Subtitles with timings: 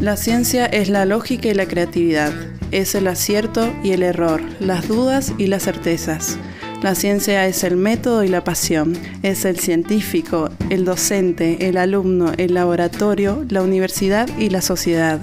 [0.00, 2.32] La ciencia es la lógica y la creatividad,
[2.70, 6.38] es el acierto y el error, las dudas y las certezas.
[6.82, 12.32] La ciencia es el método y la pasión, es el científico, el docente, el alumno,
[12.38, 15.20] el laboratorio, la universidad y la sociedad.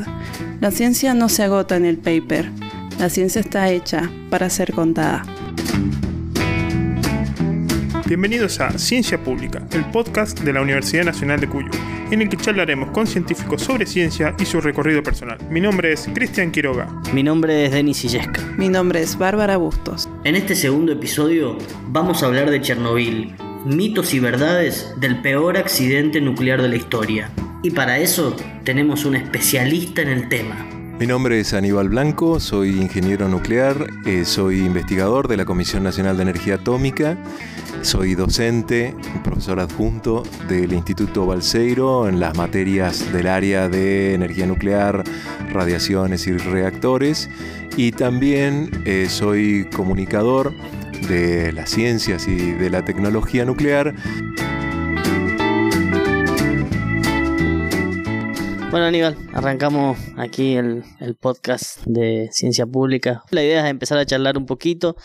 [0.61, 2.51] La ciencia no se agota en el paper,
[2.99, 5.23] la ciencia está hecha para ser contada.
[8.07, 11.67] Bienvenidos a Ciencia Pública, el podcast de la Universidad Nacional de Cuyo,
[12.09, 15.37] en el que charlaremos con científicos sobre ciencia y su recorrido personal.
[15.49, 16.87] Mi nombre es Cristian Quiroga.
[17.11, 18.41] Mi nombre es Denis Illesca.
[18.57, 20.07] Mi nombre es Bárbara Bustos.
[20.23, 21.57] En este segundo episodio
[21.89, 27.29] vamos a hablar de Chernobyl, mitos y verdades del peor accidente nuclear de la historia.
[27.61, 30.76] Y para eso tenemos un especialista en el tema.
[30.99, 36.17] Mi nombre es Aníbal Blanco, soy ingeniero nuclear, eh, soy investigador de la Comisión Nacional
[36.17, 37.15] de Energía Atómica,
[37.83, 45.03] soy docente, profesor adjunto del Instituto Balseiro en las materias del área de energía nuclear,
[45.53, 47.29] radiaciones y reactores
[47.75, 50.51] y también eh, soy comunicador
[51.07, 53.93] de las ciencias y de la tecnología nuclear.
[58.69, 60.83] Bueno, Aníbal, arrancamos aquí el,
[61.21, 63.23] podcast de ciencia pública.
[63.31, 64.97] La idea es empezar a charlar un poquito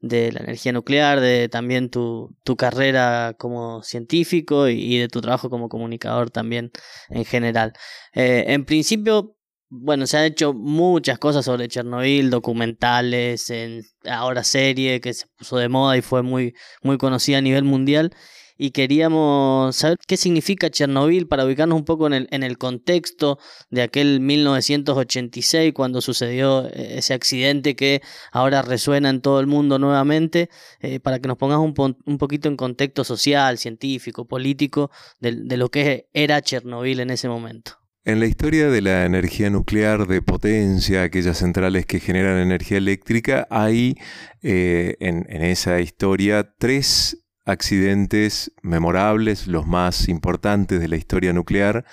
[0.00, 5.50] de la energía nuclear, de también tu, tu carrera como científico y, de tu trabajo
[5.50, 6.70] como comunicador también
[7.08, 7.72] en general.
[8.14, 9.36] Eh, en principio,
[9.68, 15.56] bueno, se han hecho muchas cosas sobre Chernobyl, documentales, en, ahora serie que se puso
[15.56, 18.14] de moda y fue muy, muy conocida a nivel mundial
[18.58, 23.38] y queríamos saber qué significa Chernobyl para ubicarnos un poco en el, en el contexto
[23.70, 29.78] de aquel 1986 cuando sucedió eh, ese accidente que ahora resuena en todo el mundo
[29.78, 35.36] nuevamente, eh, para que nos pongas un, un, poquito en contexto social, científico, político de,
[35.44, 37.78] de lo que era Chernobyl en ese momento.
[38.04, 43.46] En la historia de la energía nuclear de potencia, aquellas centrales que generan energía eléctrica,
[43.50, 43.96] hay
[44.42, 51.86] eh, en, en, esa historia tres accidentes memorables, los más importantes de la historia nuclear,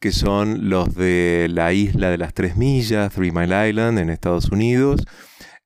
[0.00, 4.50] que son los de la isla de las Tres Millas, Three Mile Island, en Estados
[4.50, 5.06] Unidos.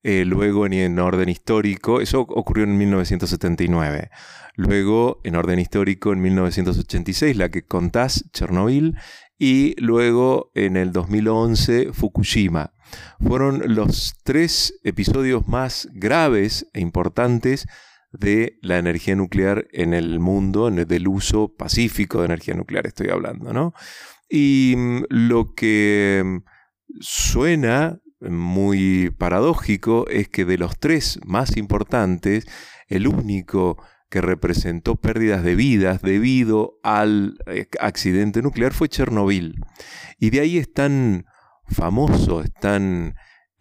[0.04, 4.10] Eh, luego, en, orden histórico, eso ocurrió en 1979.
[4.54, 8.96] Luego, en orden histórico, en 1986, la que contás, Chernobyl.
[9.38, 12.74] Y luego, en el 2011, Fukushima.
[13.20, 17.66] Fueron los tres episodios más graves e importantes
[18.12, 23.52] de la energía nuclear en el mundo, del uso pacífico de energía nuclear estoy hablando,
[23.52, 23.72] ¿no?
[24.28, 26.38] Y mm, lo que mm,
[27.00, 32.46] suena muy paradójico es que de los tres más importantes,
[32.88, 39.56] el único que representó pérdidas de vidas debido al eh, accidente nuclear fue Chernobyl.
[40.18, 41.24] Y de ahí es tan
[41.66, 43.14] famoso, es tan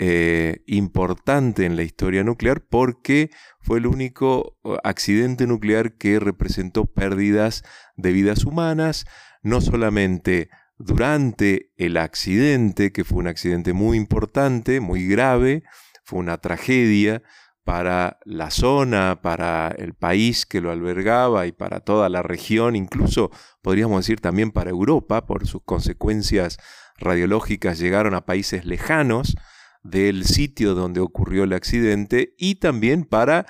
[0.04, 3.30] eh, importante en la historia nuclear porque
[3.60, 7.62] fue el único accidente nuclear que representó pérdidas
[7.98, 9.06] de vidas humanas,
[9.44, 15.62] no solamente durante el accidente, que fue un accidente muy importante, muy grave,
[16.04, 17.22] fue una tragedia
[17.64, 23.30] para la zona, para el país que lo albergaba y para toda la región, incluso
[23.62, 26.58] podríamos decir también para Europa, por sus consecuencias
[26.98, 29.36] radiológicas llegaron a países lejanos,
[29.84, 33.46] del sitio donde ocurrió el accidente y también para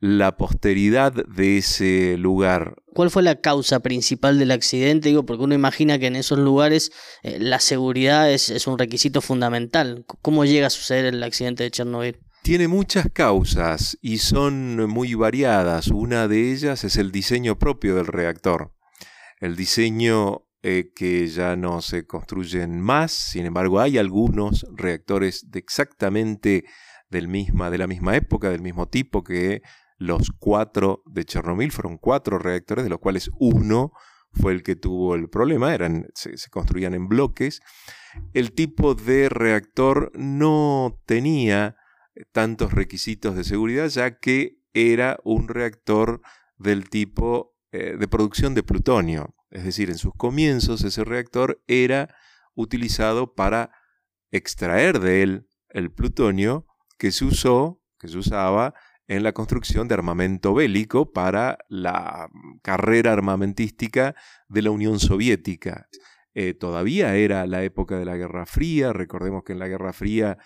[0.00, 2.76] la posteridad de ese lugar.
[2.92, 5.08] ¿Cuál fue la causa principal del accidente?
[5.08, 9.22] Digo, porque uno imagina que en esos lugares eh, la seguridad es, es, un requisito
[9.22, 10.04] fundamental.
[10.20, 12.18] ¿Cómo llega a suceder el accidente de Chernobyl?
[12.42, 15.88] Tiene muchas causas y son muy variadas.
[15.88, 18.74] Una de ellas es el diseño propio del reactor.
[19.40, 23.12] El diseño eh, que ya no se construyen más.
[23.12, 26.64] Sin embargo, hay algunos reactores de exactamente
[27.10, 29.60] del misma, de la misma época, del mismo tipo que
[29.98, 31.70] los cuatro de Chernobyl.
[31.70, 33.92] Fueron cuatro reactores, de los cuales uno
[34.32, 35.74] fue el que tuvo el problema.
[35.74, 37.60] Eran, se, construían en bloques.
[38.32, 41.76] El tipo de reactor no tenía
[42.32, 46.22] tantos requisitos de seguridad, ya que era un reactor
[46.56, 49.34] del tipo eh, de producción de plutonio.
[49.54, 52.14] Es decir, en sus comienzos ese reactor era
[52.54, 53.70] utilizado para
[54.32, 56.66] extraer de él el plutonio
[56.98, 58.74] que se usó, que se usaba
[59.06, 62.28] en la construcción de armamento bélico para la
[62.62, 64.16] carrera armamentística
[64.48, 65.88] de la Unión Soviética.
[66.34, 70.36] Eh, todavía era la época de la Guerra Fría, recordemos que en la Guerra Fría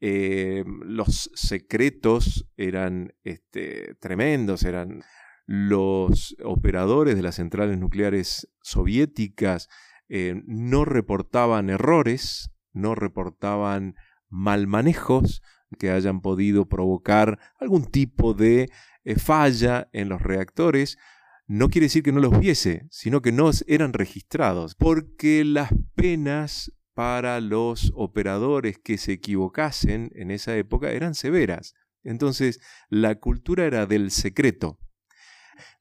[0.00, 5.02] eh, los secretos eran este, tremendos, eran
[5.48, 9.68] los operadores de las centrales nucleares soviéticas
[10.10, 13.94] eh, no reportaban errores, no reportaban
[14.28, 15.40] mal manejos
[15.78, 18.68] que hayan podido provocar algún tipo de
[19.04, 20.98] eh, falla en los reactores,
[21.46, 26.74] no quiere decir que no los hubiese, sino que no eran registrados, porque las penas
[26.92, 31.72] para los operadores que se equivocasen en esa época eran severas.
[32.02, 32.60] Entonces,
[32.90, 34.78] la cultura era del secreto.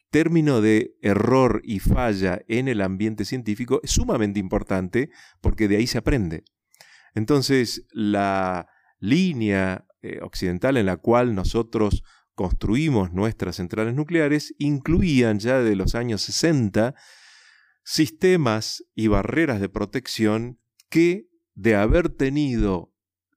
[0.10, 5.10] Término de error y falla en el ambiente científico es sumamente importante
[5.42, 6.44] porque de ahí se aprende.
[7.14, 8.68] Entonces, la
[9.00, 12.04] línea eh, occidental en la cual nosotros
[12.36, 16.94] construimos nuestras centrales nucleares incluían ya de los años 60
[17.84, 22.94] sistemas y barreras de protección que, de haber tenido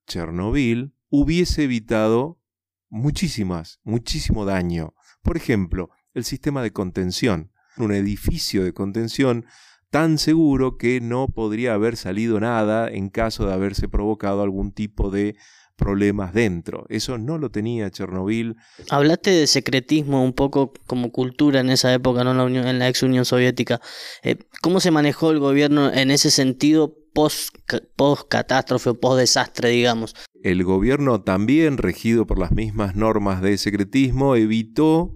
[0.07, 2.41] Chernobyl, hubiese evitado
[2.89, 4.95] muchísimas, muchísimo daño.
[5.23, 9.47] Por ejemplo, el sistema de contención, un edificio de contención
[9.91, 15.11] tan seguro que no podría haber salido nada en caso de haberse provocado algún tipo
[15.11, 15.37] de
[15.77, 16.85] problemas dentro.
[16.91, 18.57] Eso no lo tenía Chernobyl.
[18.91, 22.33] Hablaste de secretismo un poco como cultura en esa época, ¿no?
[22.33, 23.81] en, la Unión, en la ex Unión Soviética.
[24.23, 27.57] Eh, ¿Cómo se manejó el gobierno en ese sentido post,
[27.97, 30.15] post catástrofe o post desastre, digamos?
[30.43, 35.15] El gobierno también, regido por las mismas normas de secretismo, evitó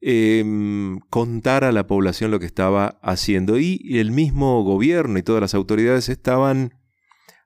[0.00, 3.58] em, contar a la población lo que estaba haciendo.
[3.58, 6.74] Y el mismo gobierno y todas las autoridades estaban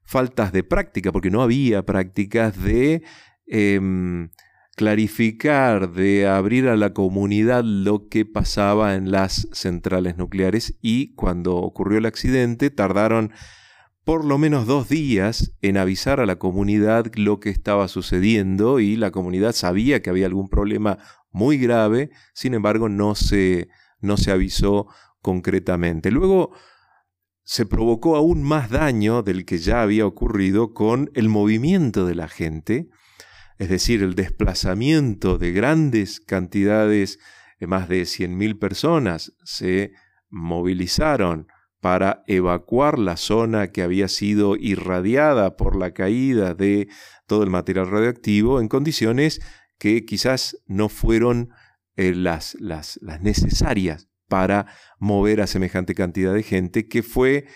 [0.05, 3.03] faltas de práctica, porque no había prácticas de
[3.47, 4.29] em,
[4.77, 11.57] clarificar, de abrir a la comunidad lo que pasaba en las centrales nucleares y cuando
[11.57, 13.33] ocurrió el accidente tardaron
[14.05, 18.97] por lo menos dos días en avisar a la comunidad lo que estaba sucediendo y
[18.97, 20.99] la comunidad sabía que había algún problema
[21.35, 23.69] muy grave, sin embargo no se,
[24.01, 24.87] no se avisó
[25.21, 26.11] concretamente.
[26.11, 26.53] Luego
[27.43, 32.29] se provocó aún más daño del que ya había ocurrido con el movimiento de la
[32.29, 32.89] gente,
[33.59, 37.19] es decir, el desplazamiento de grandes cantidades,
[37.59, 39.93] de más de 100.000 personas se
[40.31, 41.49] movilizaron
[41.81, 46.89] para evacuar la zona que había sido irradiada por la caída de
[47.27, 49.41] todo el material radioactivo en condiciones
[49.79, 51.51] que quizás no fueron
[51.97, 54.67] eh, las, las, necesarias para
[54.99, 57.47] mover a semejante cantidad de gente que fue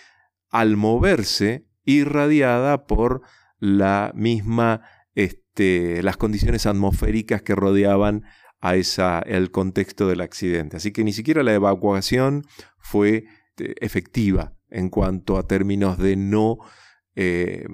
[0.50, 3.22] al moverse irradiada por
[3.58, 4.82] la misma
[5.14, 8.24] este, las condiciones atmosféricas que rodeaban
[8.60, 10.76] a esa, el contexto del accidente.
[10.76, 12.44] Así que ni siquiera la evacuación
[12.78, 13.24] fue
[13.58, 16.58] este, efectiva en cuanto a términos de no
[17.16, 17.64] eh,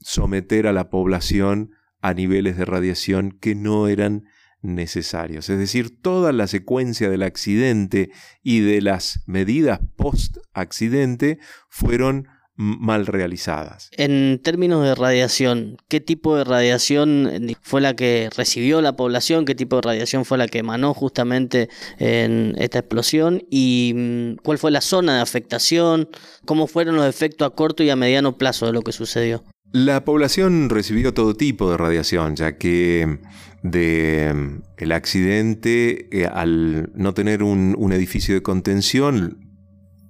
[0.00, 1.72] someter a la población
[2.04, 4.26] a niveles de radiación que no eran
[4.60, 5.48] necesarios.
[5.48, 8.10] Es decir, toda la secuencia del accidente
[8.42, 11.38] y de las medidas post-accidente
[11.70, 13.88] fueron mal realizadas.
[13.92, 19.46] En términos de radiación, ¿qué tipo de radiación fue la que recibió la población?
[19.46, 23.42] ¿Qué tipo de radiación fue la que emanó justamente en esta explosión?
[23.50, 26.10] ¿Y mm, cuál fue la zona de afectación?
[26.44, 29.42] ¿Cómo fueron los efectos a corto y a mediano plazo de lo que sucedió?
[29.74, 33.18] La población recibió todo tipo de radiación, ya que
[33.64, 39.50] de el accidente, eh, al no tener un, edificio de contención,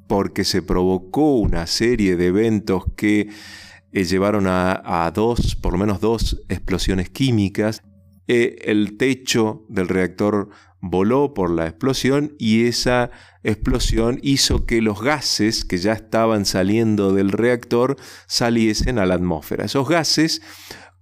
[0.06, 3.30] porque se provocó una serie de eventos que
[3.92, 7.82] eh, llevaron a, dos, por lo menos dos explosiones químicas,
[8.28, 10.50] eh, el techo del reactor
[10.86, 13.10] voló por la explosión y esa
[13.42, 19.64] explosión hizo que los gases que ya estaban saliendo del reactor saliesen a la atmósfera.
[19.64, 20.42] Esos gases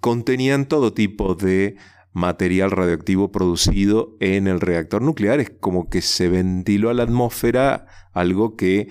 [0.01, 1.77] contenían todo tipo de
[2.13, 5.41] material radioactivo producido en el reactor nuclear.
[5.41, 8.89] Es como que se ventiló a la atmósfera algo que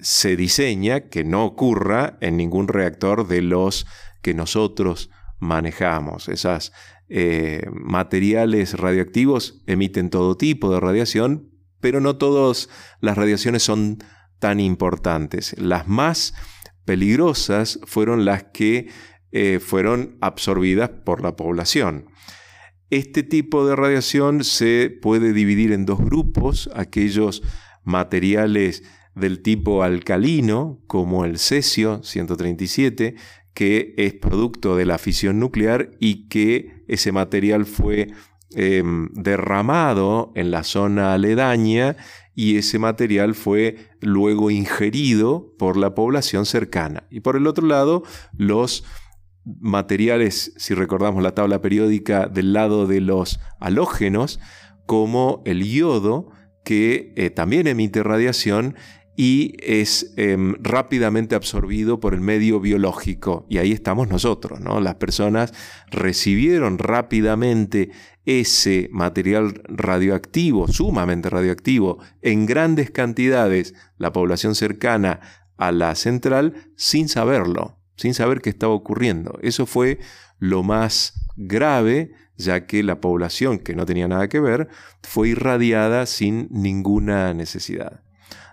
[0.00, 3.86] se diseña que no ocurra en ningún reactor de los
[4.22, 5.08] que nosotros
[5.38, 6.28] manejamos.
[6.28, 6.72] Esas
[7.14, 13.98] eh, materiales radioactivos emiten todo tipo de radiación, pero no todas las radiaciones son
[14.38, 15.54] tan importantes.
[15.58, 16.32] Las más
[16.86, 18.88] peligrosas fueron las que
[19.30, 22.06] eh, fueron absorbidas por la población.
[22.88, 27.42] Este tipo de radiación se puede dividir en dos grupos, aquellos
[27.84, 33.16] materiales del tipo alcalino, como el cesio 137,
[33.54, 38.08] que es producto de la fisión nuclear y que ese material fue
[38.54, 41.96] em, derramado en la zona aledaña
[42.34, 47.06] y ese material fue luego ingerido por la población cercana.
[47.10, 48.04] Y por el otro lado,
[48.36, 48.84] los
[49.44, 54.40] materiales, si recordamos la tabla periódica, del lado de los halógenos,
[54.86, 56.30] como el yodo,
[56.64, 58.76] que eh, también emite radiación
[59.16, 63.46] y es em, rápidamente absorbido por el medio biológico.
[63.48, 64.80] Y ahí estamos nosotros, ¿no?
[64.80, 65.52] Las personas
[65.90, 67.90] recibieron rápidamente
[68.24, 75.20] ese material radioactivo, sumamente radioactivo, en grandes cantidades, la población cercana
[75.56, 79.38] a la central, sin saberlo, sin saber qué estaba ocurriendo.
[79.42, 79.98] Eso fue
[80.38, 84.68] lo más grave, ya que la población, que no tenía nada que ver,
[85.02, 88.01] fue irradiada sin ninguna necesidad.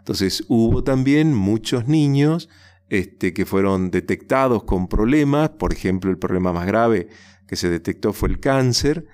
[0.10, 2.50] Entonces hubo también muchos niños
[2.89, 7.10] este, que fueron detectados con problemas, por ejemplo el problema más grave
[7.46, 9.06] que se detectó fue el cáncer,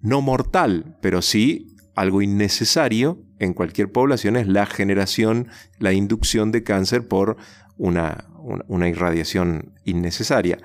[0.00, 6.62] no mortal, pero sí algo innecesario en cualquier población es la generación, la inducción de
[6.62, 7.36] cáncer por
[7.76, 8.24] una,
[8.86, 10.56] irradiación innecesaria.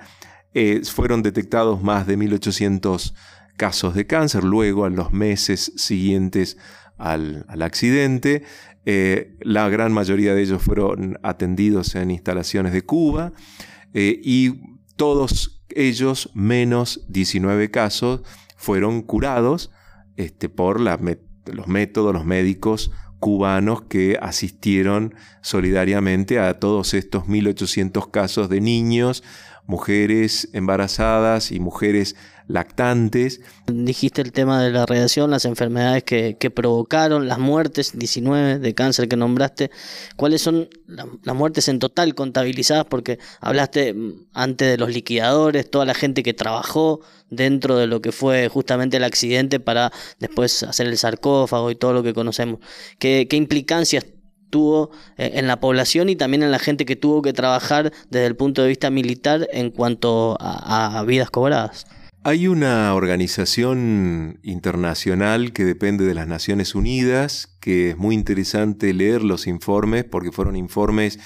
[0.54, 3.14] Eh, fueron detectados más de 1800
[3.58, 6.56] casos de cáncer, luego en los meses siguientes
[6.98, 8.44] al, accidente.
[8.86, 13.32] Eh, la gran mayoría de ellos fueron atendidos en instalaciones de Cuba
[13.94, 14.60] eh, y
[14.96, 18.22] todos ellos, menos 19 casos,
[18.56, 19.70] fueron curados
[20.16, 28.50] este, por los métodos, los médicos cubanos que asistieron solidariamente a todos estos 1.800 casos
[28.50, 29.24] de niños,
[29.66, 33.40] mujeres embarazadas y mujeres lactantes.
[33.66, 39.08] Dijiste el tema de la radiación, las enfermedades que, provocaron, las muertes, 19 de cáncer
[39.08, 39.70] que nombraste.
[40.16, 42.86] ¿Cuáles son las muertes en total contabilizadas?
[42.86, 48.00] Porque hablaste mm, antes de los liquidadores, toda la gente que trabajó dentro de lo
[48.00, 52.60] que fue justamente el accidente para después hacer el sarcófago y todo lo que conocemos.
[52.98, 54.06] ¿Qué, implicancias
[54.50, 58.26] tuvo eh, en la población y también en la gente que tuvo que trabajar desde
[58.26, 61.86] el punto de vista militar en cuanto a vidas cobradas?
[62.26, 69.22] Hay una organización internacional que depende de las Naciones Unidas, que es muy interesante leer
[69.22, 71.18] los informes, porque fueron informes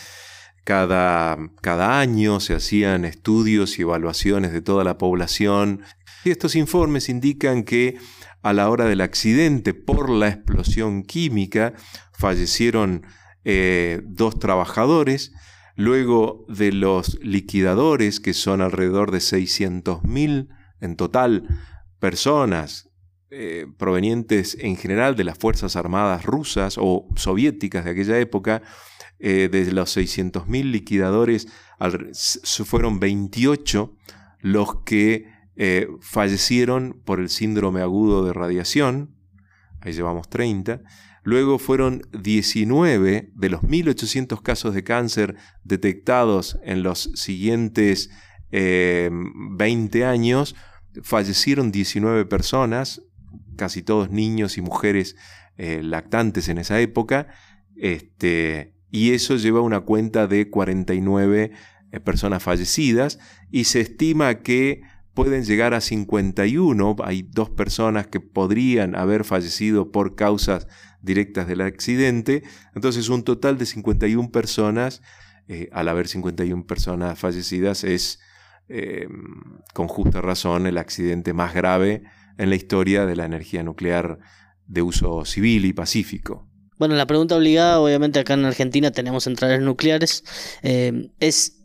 [0.65, 5.83] cada, cada año, se hacían estudios y evaluaciones de toda la población.
[6.25, 7.97] Y estos informes indican que
[8.43, 11.75] a la hora del accidente por la explosión química
[12.13, 13.07] fallecieron
[13.45, 15.31] eh, dos trabajadores,
[15.77, 21.47] luego de los liquidadores, que son alrededor de 600.000 en total
[21.99, 22.89] personas
[23.31, 28.63] eh, provenientes en general de las Fuerzas Armadas rusas o soviéticas de aquella época,
[29.19, 31.49] eh, de los 600.000 liquidadores,
[32.65, 33.95] fueron 28
[34.41, 39.17] los que eh, fallecieron por el síndrome agudo de radiación,
[39.81, 40.83] ahí llevamos 30,
[41.23, 48.11] luego fueron 19 de los 1.800 casos de cáncer detectados en los siguientes
[48.51, 50.55] 20 años,
[51.03, 53.03] fallecieron 19 personas,
[53.57, 55.17] casi todos niños y mujeres
[55.57, 57.29] eh, lactantes en esa época,
[57.77, 61.51] este, y eso lleva una cuenta de 49
[61.91, 63.19] eh, personas fallecidas,
[63.51, 64.83] y se estima que
[65.15, 70.69] pueden llegar a 51, hay dos personas que podrían haber fallecido por causas
[71.03, 75.03] directas del accidente, entonces un total de 51 personas,
[75.49, 78.21] eh, al haber 51 personas fallecidas, es
[78.69, 82.03] Em, con justa razón, el accidente más grave
[82.37, 84.19] en la historia de la energía nuclear
[84.67, 86.49] de uso civil y pacífico.
[86.79, 90.23] Bueno, la pregunta obligada, obviamente acá en Argentina tenemos centrales nucleares,
[90.63, 91.65] em, es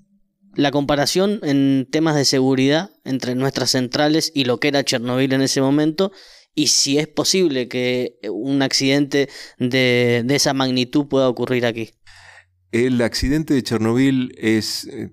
[0.56, 5.42] la comparación en temas de seguridad entre nuestras centrales y lo que era Chernobyl en
[5.42, 6.12] ese momento
[6.56, 11.90] y si es posible que un accidente de, de esa magnitud pueda ocurrir aquí.
[12.72, 15.12] El accidente de Chernobyl es eh,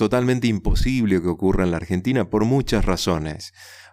[0.00, 3.52] totalmente imposible que ocurra en la Argentina por muchas razones.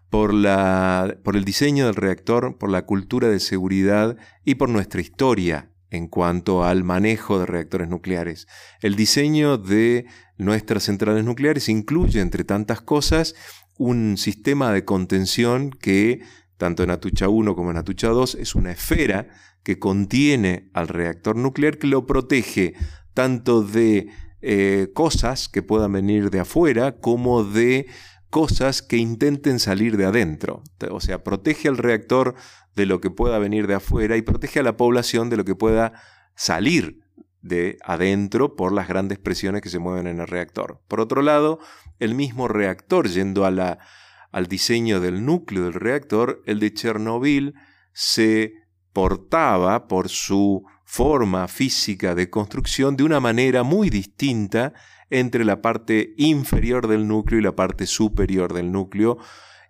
[0.09, 5.01] Por, la, por el diseño del reactor, por la cultura de seguridad y por nuestra
[5.01, 8.47] historia en cuanto al manejo de reactores nucleares.
[8.81, 10.05] El diseño de
[10.37, 13.35] nuestras centrales nucleares incluye, entre tantas cosas,
[13.77, 16.21] un sistema de contención que,
[16.55, 19.27] tanto en Atucha 1 como en Atucha 2, es una esfera
[19.63, 22.75] que contiene al reactor nuclear que lo protege
[23.13, 24.07] tanto de
[24.41, 27.87] eh, cosas que puedan venir de afuera como de
[28.29, 30.63] cosas que intenten salir de adentro.
[30.91, 32.35] O sea, protege al reactor
[32.75, 35.55] de lo que pueda venir de afuera y protege a la población de lo que
[35.55, 35.93] pueda
[36.35, 36.99] salir
[37.41, 40.81] de adentro por las grandes presiones que se mueven en el reactor.
[40.87, 41.59] Por otro lado,
[41.99, 47.55] el mismo reactor, yendo al diseño del núcleo del reactor, el de Chernobyl
[47.93, 48.53] se
[48.93, 54.73] portaba por su forma física de construcción de una manera muy distinta
[55.09, 59.17] entre la parte inferior del núcleo y la parte superior del núcleo.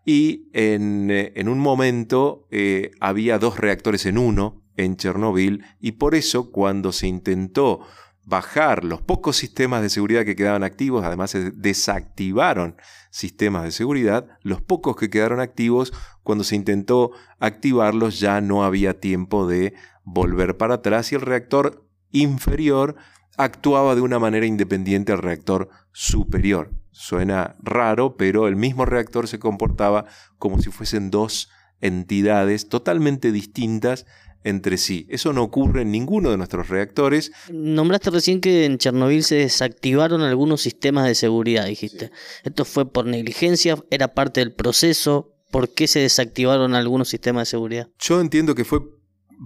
[0.06, 6.14] Y en, eh, un momento eh, había dos reactores en uno en Chernobyl y por
[6.14, 7.82] eso cuando se intentó
[8.24, 12.76] bajar los pocos sistemas de seguridad que quedaban activos, además se desactivaron
[13.10, 19.00] sistemas de seguridad, los pocos que quedaron activos, cuando se intentó activarlos ya no había
[19.00, 19.74] tiempo de
[20.08, 22.96] volver para atrás y el reactor inferior
[23.36, 26.72] actuaba de una manera independiente al reactor superior.
[26.92, 30.06] Suena raro, pero el mismo reactor se comportaba
[30.40, 31.50] como si fuesen dos
[31.82, 34.06] entidades totalmente distintas
[34.44, 35.06] entre sí.
[35.10, 37.34] Eso no ocurre en ninguno de nuestros reactores.
[37.52, 42.12] Nombraste recién que en Chernobyl se desactivaron algunos sistemas de seguridad, dijiste.
[42.44, 43.78] ¿Esto fue por negligencia?
[43.92, 45.34] ¿Era parte del proceso?
[45.52, 47.90] ¿Por qué se desactivaron algunos sistemas de seguridad?
[48.00, 48.97] Yo entiendo que fue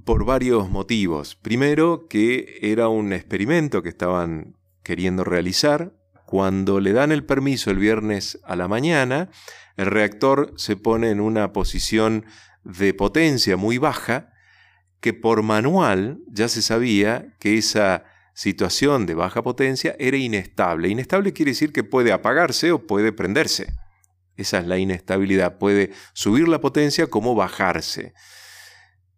[0.05, 1.35] por varios motivos.
[1.35, 5.93] Primero, que era un experimento que estaban queriendo realizar.
[6.25, 9.29] Cuando le dan el permiso el viernes a la mañana,
[9.75, 12.25] el reactor se pone en una posición
[12.63, 14.31] de potencia muy baja
[15.01, 20.87] que por manual ya se sabía que esa situación de baja potencia era inestable.
[20.89, 23.73] Inestable quiere decir que puede apagarse o puede prenderse.
[24.37, 25.57] Esa es la inestabilidad.
[25.57, 28.13] Puede subir la potencia como bajarse.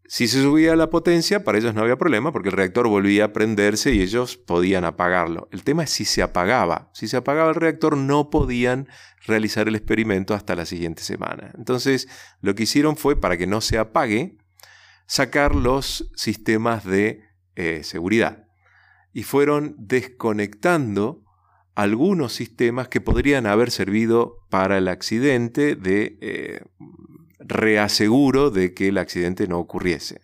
[0.06, 3.34] Si se subía la potencia, para ellos no había problema porque el reactor volvía a
[3.34, 5.48] prenderse y ellos podían apagarlo.
[5.52, 6.90] El tema es si se apagaba.
[6.94, 8.90] Si se apagaba el reactor no podían
[9.26, 11.52] realizar el experimento hasta la siguiente semana.
[11.58, 12.10] Entonces
[12.42, 14.38] lo que hicieron fue, para que no se apague,
[15.08, 17.24] sacar los sistemas de
[17.56, 18.48] eh, seguridad.
[19.14, 21.24] Y fueron desconectando
[21.76, 26.62] algunos sistemas que podrían haber servido para el accidente de eh,
[27.46, 30.22] reaseguro de que el accidente no ocurriese.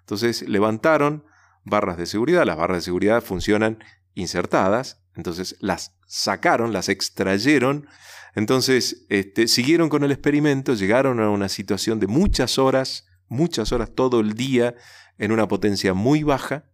[0.00, 1.24] Entonces levantaron
[1.64, 3.78] barras de seguridad, las barras de seguridad funcionan
[4.14, 7.86] insertadas, entonces las sacaron, las extrayeron,
[8.34, 13.94] entonces este, siguieron con el experimento, llegaron a una situación de muchas horas muchas horas
[13.94, 14.74] todo el día
[15.16, 16.66] en una potencia muy baja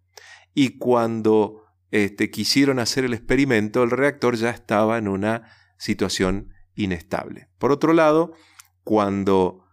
[0.54, 1.62] y cuando
[1.92, 7.48] este, quisieron hacer el experimento el reactor ya estaba en una situación inestable.
[7.58, 8.32] Por otro lado,
[8.82, 9.65] cuando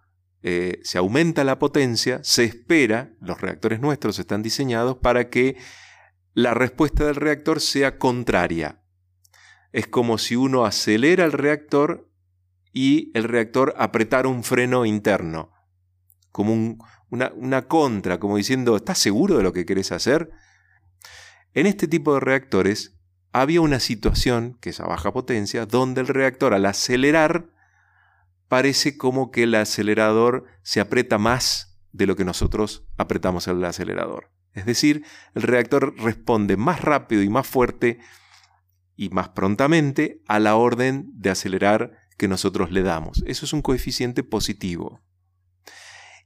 [0.44, 5.56] eh, se aumenta la potencia, se espera, los reactores nuestros están diseñados para que
[6.34, 8.84] la respuesta del reactor sea contraria.
[9.72, 12.10] Es como si uno acelera el reactor
[12.74, 15.52] y el reactor apretara un freno interno
[16.34, 16.78] como
[17.10, 20.32] una, una contra, como diciendo, ¿estás seguro de lo que querés hacer?
[21.54, 22.98] En este tipo de reactores
[23.32, 27.53] había una situación, que es a baja potencia, donde el reactor al acelerar
[28.54, 34.30] parece como que el acelerador se aprieta más de lo que nosotros apretamos el acelerador.
[34.54, 37.98] Es decir, el reactor responde más rápido y más fuerte
[38.96, 43.24] y más prontamente a la orden de acelerar que nosotros le damos.
[43.26, 45.02] Eso es un coeficiente positivo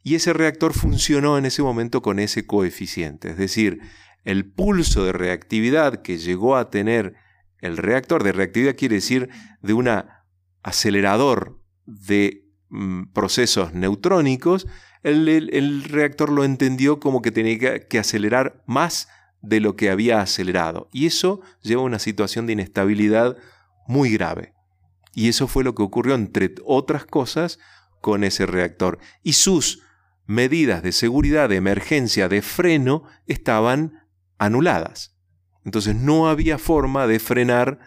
[0.04, 3.30] y ese reactor funcionó en ese momento con ese coeficiente.
[3.30, 3.80] Es decir,
[4.26, 7.14] el pulso de reactividad que llegó a tener
[7.60, 9.30] el reactor, de reactividad quiere decir
[9.62, 9.88] de un
[10.62, 14.68] acelerador de mm, procesos neutrónicos,
[15.02, 19.08] el, reactor lo entendió como que tenía que acelerar más
[19.42, 20.90] de lo que había acelerado.
[20.92, 23.38] Y eso lleva a una situación de inestabilidad
[23.88, 24.54] muy grave.
[25.14, 27.60] Y eso fue lo que ocurrió, entre otras cosas,
[28.02, 29.00] con ese reactor.
[29.24, 29.82] Y sus
[30.26, 35.16] medidas de seguridad, de emergencia, de freno, estaban anuladas.
[35.64, 37.80] Entonces no había forma de frenar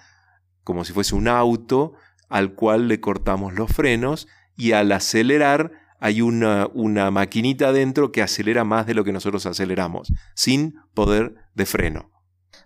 [0.64, 1.94] como si fuese un auto
[2.30, 8.22] al cual le cortamos los frenos y al acelerar hay una, una maquinita adentro que
[8.22, 12.10] acelera más de lo que nosotros aceleramos, sin poder de freno.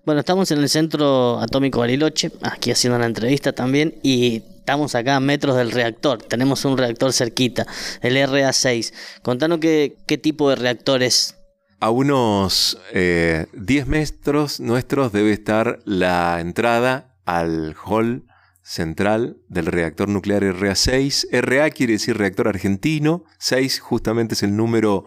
[0.05, 5.17] Bueno, estamos en el Centro Atómico Bariloche, aquí haciendo una entrevista también, y estamos acá
[5.17, 6.23] a metros del reactor.
[6.23, 7.67] Tenemos un reactor cerquita,
[8.03, 8.93] el RA6.
[9.23, 11.37] Contanos qué, qué tipo de reactores.
[11.81, 18.25] A unos 10 eh, metros nuestros debe estar la entrada al hall
[18.65, 21.29] central del reactor nuclear RA6.
[21.43, 23.25] RA quiere decir reactor argentino.
[23.39, 25.05] 6 justamente es el número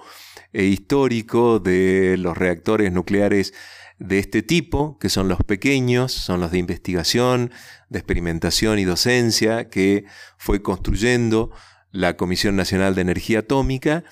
[0.54, 3.54] eh, histórico de los reactores nucleares
[3.98, 7.52] de este tipo, que son los pequeños, son los de investigación,
[7.90, 10.06] de experimentación y docencia, que
[10.38, 11.52] fue construyendo
[11.92, 14.04] la Comisión Nacional de Energía Atómica,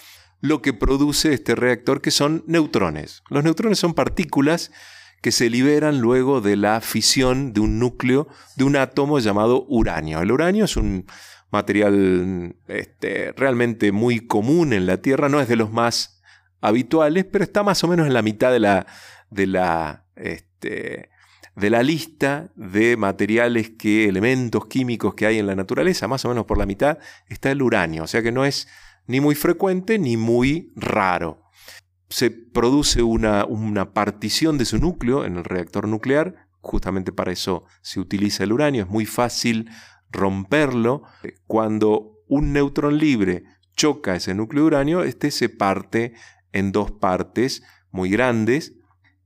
[0.41, 3.21] lo que produce este reactor, que son neutrones.
[3.29, 4.71] Los neutrones son partículas
[5.21, 10.21] que se liberan luego de la fisión de un núcleo de un átomo llamado uranio.
[10.21, 11.05] El uranio es un
[11.51, 16.21] material este, realmente muy común en la Tierra, no es de los más
[16.61, 18.87] habituales, pero está más o menos en la mitad de la,
[19.29, 21.09] de la, este,
[21.55, 26.29] de la lista de materiales que, elementos químicos que hay en la naturaleza, más o
[26.29, 26.97] menos por la mitad,
[27.29, 28.67] está el uranio, o sea que no es
[29.07, 31.44] ni muy frecuente ni muy raro.
[32.09, 37.65] Se produce una, una partición de su núcleo en el reactor nuclear, justamente para eso
[37.81, 39.69] se utiliza el uranio, es muy fácil
[40.11, 41.03] romperlo.
[41.47, 43.43] Cuando un neutrón libre
[43.75, 46.13] choca ese núcleo de uranio, este se parte
[46.53, 48.73] en dos partes muy grandes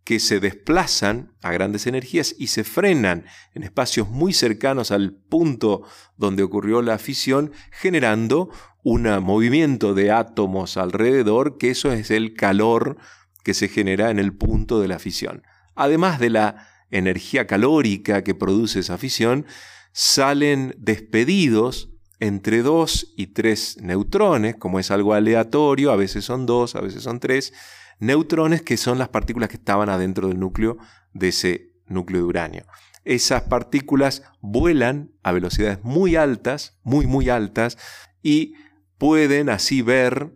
[0.04, 5.84] que se desplazan a grandes energías y se frenan en espacios muy cercanos al punto
[6.18, 8.50] donde ocurrió la fisión, generando
[8.84, 12.98] un movimiento de átomos alrededor, que eso es el calor
[13.44, 15.44] que se genera en el punto de la fisión.
[15.76, 19.46] Además de la energía calórica que produce esa fisión,
[19.92, 26.76] salen despedidos entre dos y tres neutrones, como es algo aleatorio, a veces son dos,
[26.76, 27.54] a veces son tres,
[28.00, 30.78] neutrones que son las partículas que estaban adentro del núcleo
[31.14, 32.66] de ese núcleo de uranio.
[33.06, 37.78] Esas partículas vuelan a velocidades muy altas, muy muy altas,
[38.22, 38.54] y
[38.98, 40.36] pueden así ver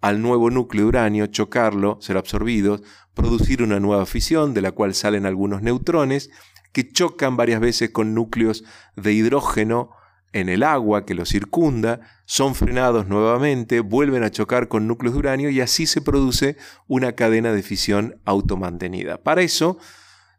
[0.00, 2.82] al nuevo núcleo de uranio, chocarlo, ser absorbidos,
[3.14, 6.30] producir una nueva fisión de la cual salen algunos neutrones
[6.72, 8.64] que chocan varias veces con núcleos
[8.96, 9.90] de hidrógeno
[10.34, 15.20] en el agua que los circunda, son frenados nuevamente, vuelven a chocar con núcleos de
[15.20, 16.56] uranio y así se produce
[16.88, 19.22] una cadena de fisión automantenida.
[19.22, 19.78] Para eso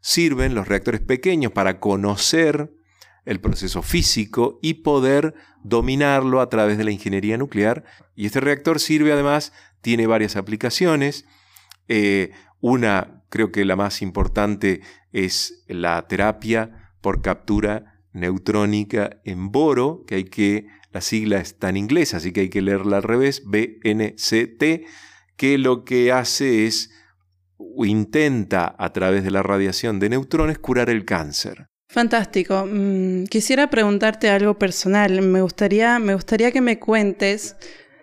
[0.02, 2.74] sirven los reactores pequeños para conocer
[3.24, 7.84] el proceso físico y poder dominarlo a través de la ingeniería nuclear.
[8.14, 11.24] Y este reactor sirve además, tiene varias aplicaciones.
[11.88, 14.82] Eh, una, creo que la más importante,
[15.12, 21.76] es la terapia por captura neutrónica en boro, que hay que, la sigla está en
[21.76, 24.86] inglés, así que hay que leerla al revés, BNCT,
[25.36, 26.90] que lo que hace es
[27.84, 31.66] intenta a través de la radiación de neutrones curar el cáncer.
[31.88, 32.66] Fantástico.
[32.66, 35.22] Mm, quisiera preguntarte algo personal.
[35.22, 37.56] Me gustaría, me gustaría que me cuentes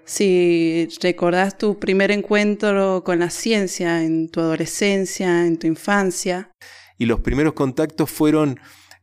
[0.06, 6.52] si recordás tu primer encuentro con la ciencia en tu adolescencia, en tu infancia.
[6.98, 8.60] Y los primeros contactos fueron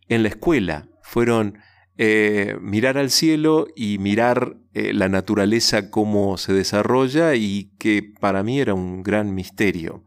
[0.08, 1.58] en la escuela fueron
[1.98, 8.44] eh, mirar al cielo y mirar eh, la naturaleza cómo se desarrolla y que para
[8.44, 10.04] mí era un gran misterio.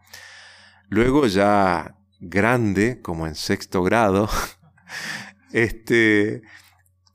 [0.87, 4.29] Luego ya grande, como en sexto grado,
[5.51, 6.41] este,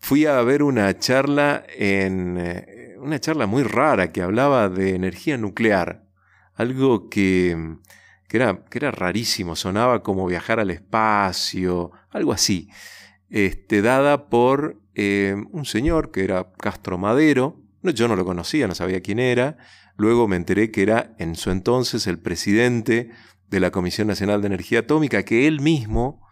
[0.01, 5.38] fui a ver una charla en eh, una charla muy rara que hablaba de energía
[5.38, 6.05] nuclear,
[6.55, 7.79] algo que,
[8.29, 12.68] que, era, que era rarísimo, sonaba como viajar al espacio, algo así
[13.31, 17.61] este, dada por eh, un señor que era Castro Madero.
[17.83, 19.57] No, yo no lo conocía, no sabía quién era.
[19.97, 23.11] Luego me enteré que era en su entonces el presidente
[23.49, 26.27] de la Comisión Nacional de Energía Atómica, que él mismo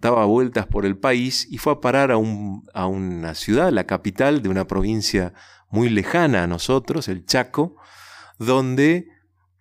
[0.00, 3.84] daba vueltas por el país y fue a parar a, un, a una ciudad, la
[3.84, 5.32] capital de una provincia
[5.70, 7.76] muy lejana a nosotros, el Chaco,
[8.38, 9.08] donde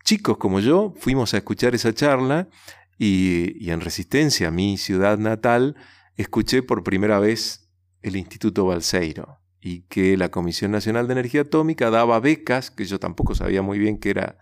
[0.04, 2.50] chicos como yo fuimos a escuchar esa charla
[2.98, 5.76] y, y en Resistencia, mi ciudad natal,
[6.16, 7.70] escuché por primera vez
[8.02, 13.00] el Instituto Balseiro y que la Comisión Nacional de Energía Atómica daba becas, que yo
[13.00, 14.38] tampoco sabía muy bien que era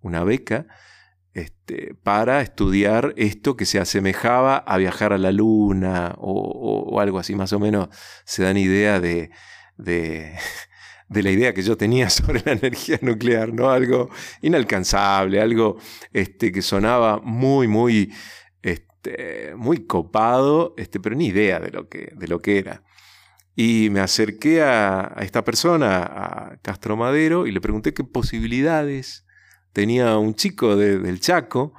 [0.00, 0.66] una beca,
[1.34, 7.34] este, para estudiar esto que se asemejaba a viajar a la luna o, algo así,
[7.34, 7.88] más o menos
[8.24, 9.30] se dan idea de,
[9.76, 10.36] de,
[11.08, 13.70] la idea que yo tenía sobre la energía nuclear, ¿no?
[13.70, 14.10] Algo
[14.42, 15.76] inalcanzable, algo
[16.12, 18.12] este, que sonaba muy, muy
[18.98, 22.82] este, muy copado, este, pero ni idea de lo, que, de lo que era.
[23.54, 29.24] Y me acerqué a, esta persona, a Castro Madero, y le pregunté qué posibilidades
[29.72, 31.74] tenía un chico del Chaco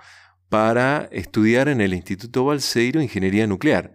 [0.48, 3.94] para estudiar en el Instituto Balseiro Ingeniería Nuclear.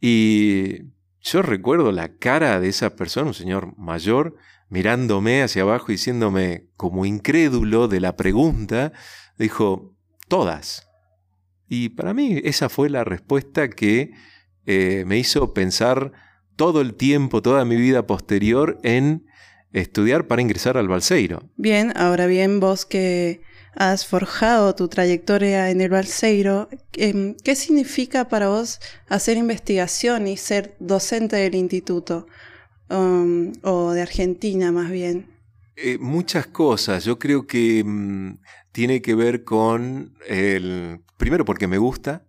[0.00, 4.36] Y yo recuerdo la cara de esa persona, un señor mayor,
[4.68, 8.92] mirándome hacia abajo y diciéndome como incrédulo de la pregunta,
[9.38, 9.94] dijo,
[10.28, 10.91] todas.
[11.74, 14.10] Y para mí esa fue la respuesta que
[14.66, 16.12] eh, me hizo pensar
[16.54, 19.24] todo el tiempo, toda mi vida posterior en
[19.72, 21.48] estudiar para ingresar al Balseiro.
[21.56, 23.40] Bien, ahora bien, vos que
[23.74, 30.36] has forjado tu trayectoria en el Balseiro, em, ¿qué significa para vos hacer investigación y
[30.36, 32.26] ser docente del instituto?
[32.90, 35.26] Um, o de Argentina más bien.
[35.76, 37.06] Eh, muchas cosas.
[37.06, 38.40] Yo creo que mm,
[38.72, 42.26] tiene que ver con el primero porque me gusta,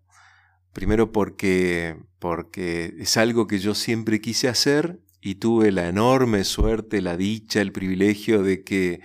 [0.72, 7.02] primero porque, porque es algo que yo siempre quise hacer y tuve la enorme suerte,
[7.02, 9.02] la dicha, el privilegio de, que,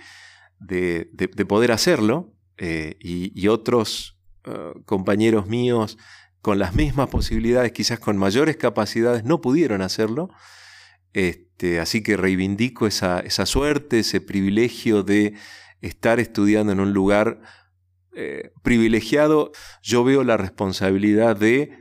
[0.59, 1.07] de,
[1.47, 5.97] poder hacerlo eh, y, otros eh, compañeros míos
[6.39, 10.29] con las mismas posibilidades, quizás con mayores capacidades, no pudieron hacerlo.
[11.13, 15.33] Este, así que reivindico esa, esa suerte, ese privilegio de
[15.81, 17.41] estar estudiando en un lugar
[18.21, 21.71] eh, privilegiado, yo veo la responsabilidad de,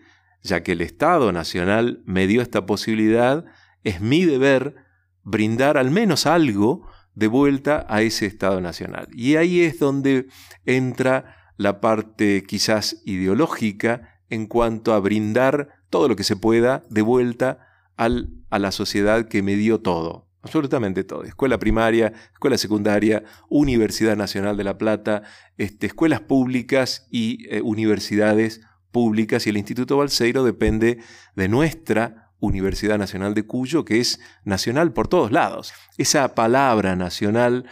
[0.41, 3.45] ya que el Estado Nacional me dio esta posibilidad,
[3.83, 4.77] es mi deber
[5.25, 9.09] brindar al menos algo de vuelta a ese Estado Nacional.
[9.11, 10.29] Y ahí es donde
[10.65, 17.03] entra la parte quizás ideológica en cuanto a brindar todo lo que se pueda de
[17.03, 21.25] vuelta al, a la sociedad que me dio todo, absolutamente todo.
[21.25, 25.23] Escuela primaria, escuela secundaria, Universidad Nacional de La Plata,
[25.59, 30.99] este, escuelas públicas y eh, universidades públicas y el Instituto Balseiro depende
[31.37, 35.73] de nuestra Universidad Nacional de Cuyo, que es nacional por todos lados.
[35.99, 37.67] Esa palabra nacional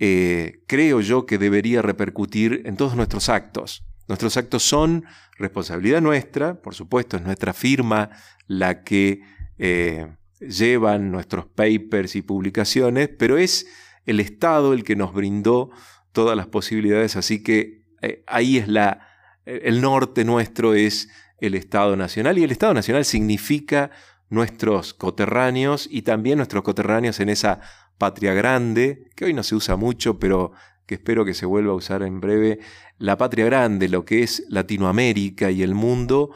[0.00, 3.84] eh, creo yo que debería repercutir en todos nuestros actos.
[4.08, 5.04] Nuestros actos son
[5.38, 8.10] responsabilidad nuestra, por supuesto, es nuestra firma
[8.46, 9.20] la que
[9.58, 10.08] eh,
[10.40, 13.66] llevan nuestros papers y publicaciones, pero es
[14.06, 15.70] el Estado el que nos brindó
[16.12, 19.06] todas las posibilidades, así que eh, ahí es la,
[19.44, 21.08] el norte nuestro es
[21.40, 23.90] el Estado Nacional y el Estado Nacional significa
[24.28, 27.60] nuestros coterráneos y también nuestros coterráneos en esa
[27.96, 30.52] patria grande, que hoy no se usa mucho, pero
[30.86, 32.60] que espero que se vuelva a usar en breve,
[32.96, 36.30] la patria grande, lo que es Latinoamérica y el mundo,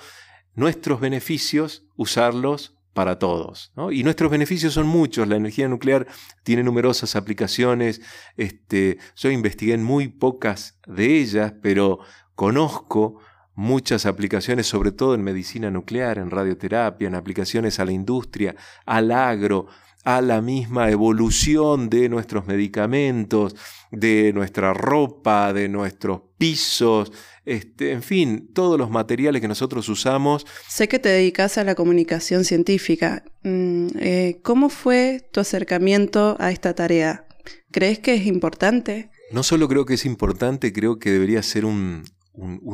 [0.54, 3.72] nuestros beneficios, usarlos para todos.
[3.90, 5.26] Y nuestros beneficios son muchos.
[5.28, 6.06] La energía nuclear
[6.42, 8.00] tiene numerosas aplicaciones.
[8.36, 12.00] Este, yo investigué en muy pocas de ellas, pero
[12.34, 13.18] conozco
[13.54, 18.54] muchas aplicaciones, sobre todo en medicina nuclear, en radioterapia, en aplicaciones a la industria,
[18.86, 19.66] al agro,
[20.04, 23.54] a la misma evolución de nuestros medicamentos,
[23.90, 27.12] de nuestra ropa, de nuestros pisos,
[27.44, 30.46] este, en fin, todos los materiales que nosotros usamos.
[30.68, 33.24] Sé que te dedicas a la comunicación científica.
[33.42, 37.26] Mm, eh, ¿Cómo fue tu acercamiento a esta tarea?
[37.70, 39.10] ¿Crees que es importante?
[39.30, 42.04] No solo creo que es importante, creo que debería ser un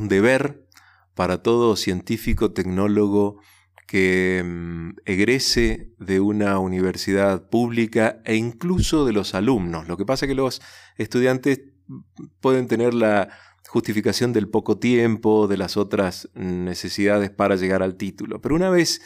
[0.09, 0.67] deber
[1.15, 3.41] para todo científico, tecnólogo
[3.89, 9.89] que mm, egrese de una universidad pública e incluso de los alumnos.
[9.89, 10.61] Lo que pasa es que los
[10.99, 11.63] estudiantes
[12.41, 13.31] pueden tener la
[13.67, 18.41] justificación del poco tiempo, de las otras necesidades para llegar al título.
[18.43, 19.01] Pero una vez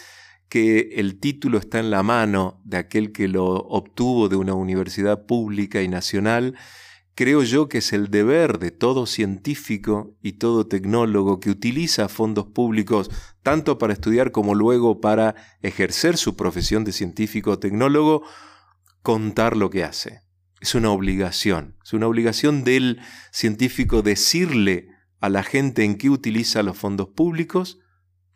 [0.49, 5.27] que el título está en la mano de aquel que lo obtuvo de una universidad
[5.27, 6.57] pública y nacional,
[7.14, 12.46] Creo yo que es el deber de todo científico y todo tecnólogo que utiliza fondos
[12.46, 13.11] públicos
[13.42, 18.22] tanto para estudiar como luego para ejercer su profesión de científico o tecnólogo,
[19.03, 20.22] contar lo que hace.
[20.61, 24.88] Es una obligación, es una obligación del científico decirle
[25.20, 27.79] a la gente en qué utiliza los fondos públicos,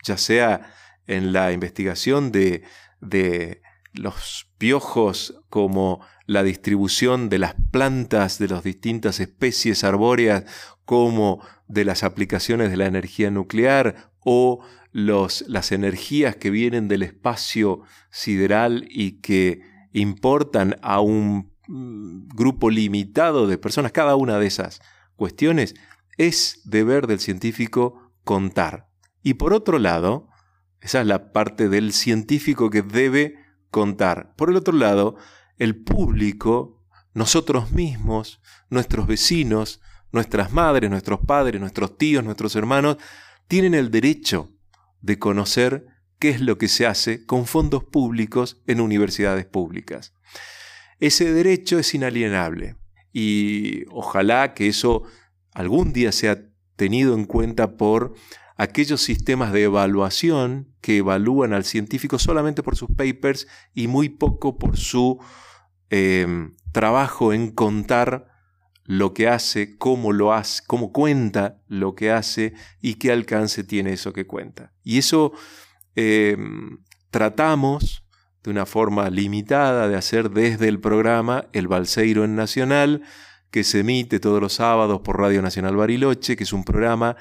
[0.04, 0.74] ya sea
[1.06, 2.62] en la investigación de,
[3.00, 3.62] de
[3.92, 10.44] los piojos como la distribución de las plantas de las distintas especies arbóreas
[10.84, 17.02] como de las aplicaciones de la energía nuclear o los, las energías que vienen del
[17.02, 19.62] espacio sideral y que
[19.92, 24.80] importan a un mm, grupo limitado de personas, cada una de esas
[25.16, 25.74] cuestiones,
[26.16, 28.88] es deber del científico contar.
[29.22, 30.28] Y por otro lado,
[30.80, 33.36] esa es la parte del científico que debe
[33.70, 34.34] contar.
[34.36, 35.16] Por el otro lado,
[35.58, 36.82] el público,
[37.14, 39.80] nosotros mismos, nuestros vecinos,
[40.12, 42.96] nuestras madres, nuestros padres, nuestros tíos, nuestros hermanos,
[43.48, 44.52] tienen el derecho
[45.00, 45.86] de conocer
[46.18, 50.14] qué es lo que se hace con fondos públicos en universidades públicas.
[50.98, 52.76] Ese derecho es inalienable
[53.12, 55.04] y ojalá que eso
[55.52, 56.42] algún día sea
[56.76, 58.14] tenido en cuenta por
[58.56, 64.58] aquellos sistemas de evaluación que evalúan al científico solamente por sus papers y muy poco
[64.58, 65.18] por su
[65.90, 68.28] Em, trabajo en contar
[68.84, 73.92] lo que hace, cómo lo hace, cómo cuenta lo que hace y qué alcance tiene
[73.92, 74.72] eso que cuenta.
[74.82, 75.32] Y eso
[75.94, 76.78] em,
[77.10, 78.04] tratamos
[78.42, 83.02] de una forma limitada de hacer desde el programa El Balseiro en Nacional,
[83.50, 87.16] que se emite todos los sábados por Radio Nacional Bariloche, que es un programa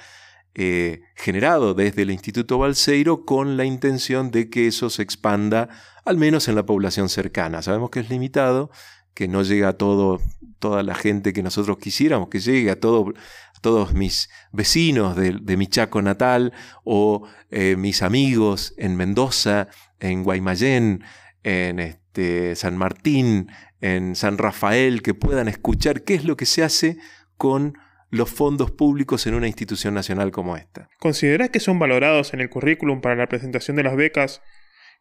[0.57, 5.67] eh, generado desde el Instituto Balseiro con la intención de que eso se expanda
[6.05, 7.61] al menos en la población cercana.
[7.61, 8.71] Sabemos que es limitado,
[9.13, 10.21] que no llega a todo,
[10.59, 13.13] toda la gente que nosotros quisiéramos que llegue, a, todo,
[13.59, 16.53] todos mis vecinos de, mi Chaco natal
[16.85, 19.67] o eh, mis amigos en Mendoza,
[19.99, 21.03] en Guaymallén,
[21.43, 26.63] en este, San Martín, en San Rafael, que puedan escuchar qué es lo que se
[26.63, 26.97] hace
[27.37, 27.77] con
[28.15, 30.89] los fondos públicos en una institución nacional como esta.
[30.99, 34.41] ¿Consideras que son valorados en el currículum para la presentación de las becas,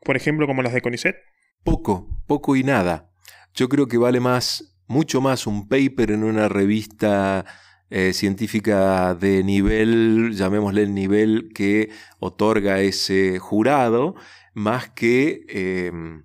[0.02, 1.16] por ejemplo, como las de CONICET?
[1.62, 3.10] Poco, poco y nada.
[3.54, 7.44] Yo creo que vale más, mucho más un paper en una revista
[7.90, 14.16] eh, científica de nivel, llamémosle el nivel que otorga ese jurado,
[14.52, 16.24] más que em,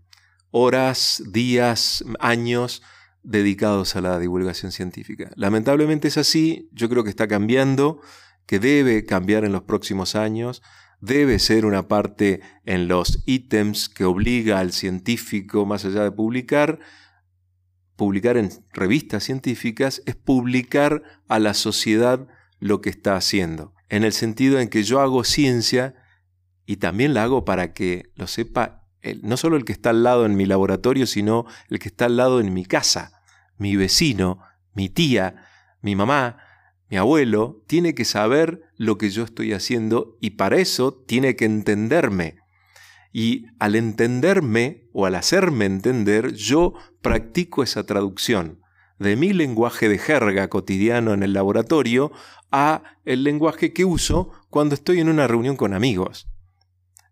[0.51, 2.81] horas, días, años
[3.23, 5.29] dedicados a la divulgación científica.
[5.35, 8.01] Lamentablemente es así, yo creo que está cambiando,
[8.45, 10.61] que debe cambiar en los próximos años,
[11.01, 16.79] debe ser una parte en los ítems que obliga al científico, más allá de publicar,
[17.95, 22.27] publicar en revistas científicas, es publicar a la sociedad
[22.59, 25.95] lo que está haciendo, en el sentido en que yo hago ciencia
[26.65, 28.78] y también la hago para que lo sepa
[29.21, 32.17] no solo el que está al lado en mi laboratorio, sino el que está al
[32.17, 33.21] lado en mi casa,
[33.57, 34.39] mi vecino,
[34.73, 35.43] mi tía,
[35.81, 36.37] mi mamá,
[36.89, 41.45] mi abuelo, tiene que saber lo que yo estoy haciendo y para eso tiene que
[41.45, 42.37] entenderme.
[43.11, 48.61] Y al entenderme o al hacerme entender, yo practico esa traducción
[48.99, 52.11] de mi lenguaje de jerga cotidiano en el laboratorio
[52.51, 56.28] a el lenguaje que uso cuando estoy en una reunión con amigos.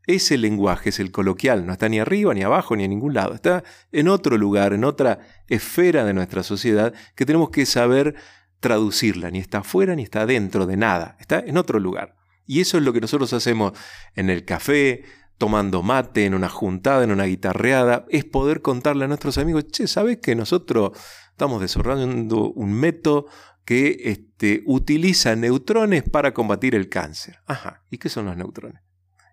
[0.07, 3.33] Ese lenguaje es el coloquial, no está ni arriba, ni abajo, ni en ningún lado.
[3.33, 8.15] Está en otro lugar, en otra esfera de nuestra sociedad que tenemos que saber
[8.61, 9.29] traducirla.
[9.29, 11.17] Ni está afuera, ni está dentro de nada.
[11.19, 12.15] Está en otro lugar.
[12.45, 13.73] Y eso es lo que nosotros hacemos
[14.15, 15.03] en el café,
[15.37, 19.87] tomando mate, en una juntada, en una guitarreada, es poder contarle a nuestros amigos, che,
[19.87, 20.91] ¿sabes que nosotros
[21.31, 23.27] estamos desarrollando un método
[23.65, 27.39] que este, utiliza neutrones para combatir el cáncer?
[27.45, 28.86] Ajá, ¿y qué son los neutrones?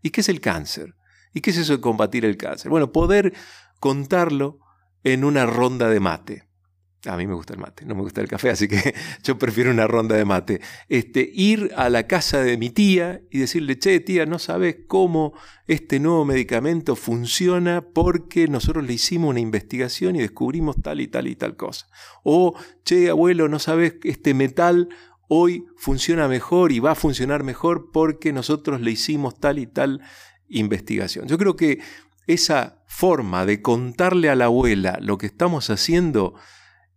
[0.04, 0.94] ¿Y qué es el cáncer?
[1.32, 2.70] ¿Y qué es eso de combatir el cáncer?
[2.70, 3.32] Bueno, poder
[3.80, 4.60] contarlo
[5.02, 6.46] en una ronda de mate.
[7.06, 9.70] A mí me gusta el mate, no me gusta el café, así que yo prefiero
[9.70, 10.60] una ronda de mate.
[10.90, 15.32] Este, ir a la casa de mi tía y decirle, che, tía, no sabes cómo
[15.66, 21.28] este nuevo medicamento funciona porque nosotros le hicimos una investigación y descubrimos tal y tal
[21.28, 21.86] y tal cosa.
[22.24, 24.90] O, che, abuelo, no sabes este metal
[25.28, 30.00] hoy funciona mejor y va a funcionar mejor porque nosotros le hicimos tal y tal
[30.48, 31.26] investigación.
[31.26, 31.80] Yo creo que
[32.26, 36.34] esa forma de contarle a la abuela lo que estamos haciendo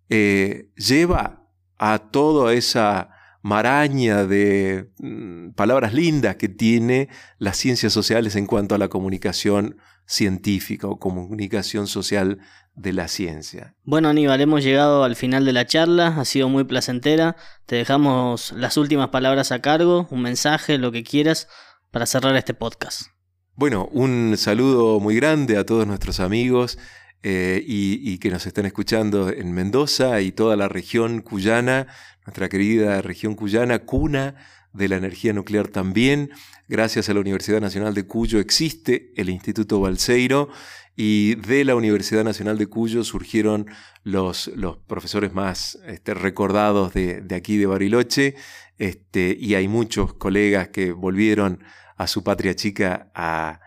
[0.10, 3.10] eh, lleva a toda esa
[3.42, 9.78] maraña de mm, palabras lindas que tiene las ciencias sociales en cuanto a la comunicación
[10.06, 12.40] científica o comunicación social
[12.78, 13.76] de la ciencia.
[13.84, 17.36] Bueno Aníbal, hemos llegado al final de la charla, ha sido muy placentera,
[17.66, 21.50] te dejamos las últimas palabras a cargo, un mensaje, lo que quieras,
[21.92, 23.08] para cerrar este podcast.
[23.56, 26.78] Bueno, un saludo muy grande a todos nuestros amigos
[27.24, 31.88] eh, y, y, que nos están escuchando en Mendoza y toda la región cuyana,
[32.28, 34.36] nuestra querida región cuyana, cuna
[34.74, 36.30] de la energía nuclear también.
[36.68, 40.50] Gracias a la Universidad Nacional de Cuyo existe el Instituto Balseiro
[40.98, 43.68] y de la Universidad Nacional de Cuyo surgieron
[44.04, 48.36] los, los profesores más este, recordados de, aquí de Bariloche,
[48.78, 51.64] este, y hay muchos colegas que volvieron
[51.96, 53.62] a su patria chica a,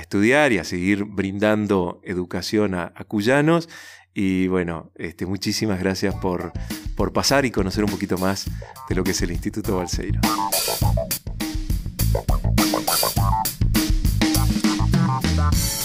[0.00, 3.68] estudiar y a seguir brindando educación a, cuyanos.
[4.12, 6.52] Y bueno, este, muchísimas gracias por,
[6.98, 8.46] por pasar y conocer un poquito más
[8.88, 10.20] de lo que es el Instituto Balseiro.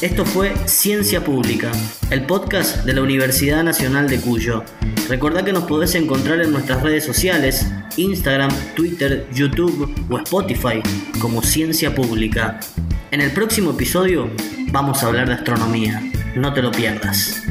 [0.01, 1.71] Esto fue Ciencia Pública,
[2.09, 4.63] el podcast de la Universidad Nacional de Cuyo.
[5.07, 10.81] Recordá que nos podés encontrar en nuestras redes sociales, Instagram, Twitter, YouTube o Spotify
[11.21, 12.59] como Ciencia Pública.
[13.11, 14.31] En el próximo episodio
[14.71, 16.01] vamos a hablar de astronomía.
[16.35, 17.43] No te lo pierdas.